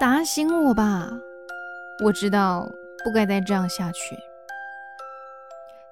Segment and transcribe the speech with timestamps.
[0.00, 1.10] 打醒我吧！
[2.04, 2.70] 我知道
[3.02, 4.16] 不该再这样下去。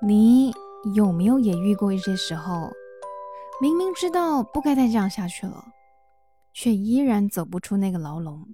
[0.00, 0.52] 你
[0.96, 2.72] 有没有也遇过一些时候，
[3.60, 5.66] 明明知道不该再这样下去了，
[6.52, 8.44] 却依然走不出那个牢笼？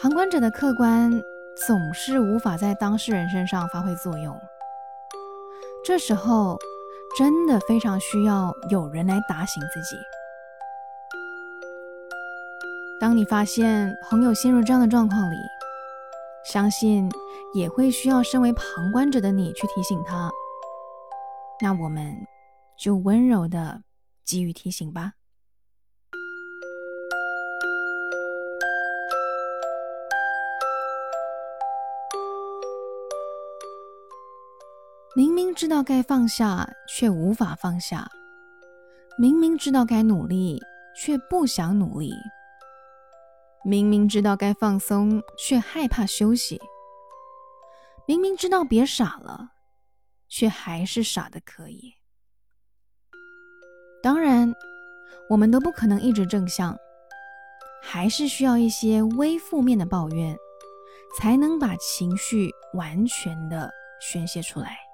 [0.00, 1.12] 旁观者的客观
[1.66, 4.34] 总是无法在当事人身上发挥作用，
[5.84, 6.56] 这时候
[7.18, 9.96] 真的非常需要有人来打醒自己。
[13.00, 15.36] 当你发现朋友陷入这样的状况里，
[16.44, 17.10] 相信
[17.54, 20.30] 也会需要身为旁观者的你去提醒他。
[21.62, 22.14] 那我们
[22.78, 23.82] 就温柔的
[24.22, 25.14] 给予提醒吧。
[35.16, 38.06] 明明知道该放下，却无法放下；
[39.18, 40.60] 明明知道该努力，
[40.94, 42.12] 却不想努力。
[43.62, 46.56] 明明知道该放松，却害怕休息；
[48.06, 49.50] 明明知道别傻了，
[50.28, 51.94] 却还是傻的可以。
[54.02, 54.54] 当然，
[55.28, 56.74] 我们都不可能一直正向，
[57.82, 60.34] 还是需要一些微负面的抱怨，
[61.18, 64.89] 才能把情绪完全的宣泄出来。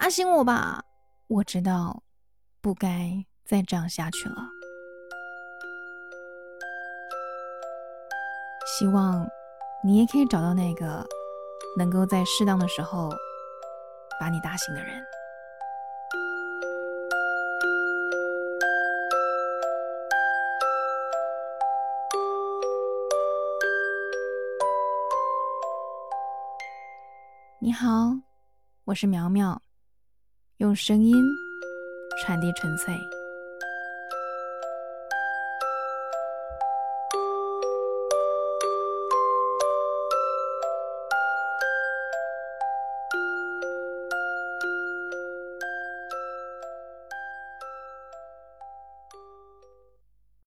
[0.00, 0.82] 打醒我吧！
[1.28, 2.02] 我知道
[2.60, 4.36] 不该再这样下去了。
[8.66, 9.28] 希望
[9.84, 11.06] 你也可以找到那个
[11.76, 13.10] 能够在适当的时候
[14.18, 15.04] 把你打醒的人。
[27.60, 28.16] 你好，
[28.86, 29.60] 我是苗苗。
[30.60, 31.14] 用声音
[32.20, 32.94] 传递纯粹。